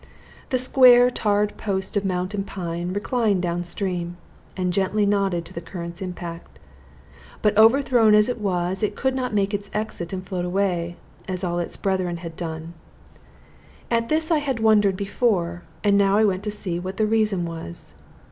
The 0.49 0.57
square 0.57 1.11
tarred 1.11 1.57
post 1.57 1.95
of 1.95 2.03
mountain 2.03 2.43
pine 2.43 2.91
reclined 2.91 3.43
down 3.43 3.63
stream, 3.63 4.17
and 4.57 4.73
gently 4.73 5.05
nodded 5.05 5.45
to 5.45 5.53
the 5.53 5.61
current's 5.61 6.01
impact. 6.01 6.57
But 7.43 7.55
overthrown 7.55 8.15
as 8.15 8.27
it 8.27 8.39
was, 8.41 8.81
it 8.81 8.95
could 8.95 9.13
not 9.13 9.35
make 9.35 9.53
its 9.53 9.69
exit 9.75 10.11
and 10.11 10.27
float 10.27 10.43
away, 10.43 10.95
as 11.27 11.43
all 11.43 11.59
its 11.59 11.77
brethren 11.77 12.17
had 12.17 12.35
done. 12.35 12.73
At 13.91 14.09
this 14.09 14.31
I 14.31 14.39
had 14.39 14.59
wondered 14.59 14.97
before, 14.97 15.61
and 15.83 15.99
now 15.99 16.17
I 16.17 16.25
went 16.25 16.41
to 16.45 16.51
see 16.51 16.79
what 16.79 16.97
the 16.97 17.05
reason 17.05 17.45
was. 17.45 17.93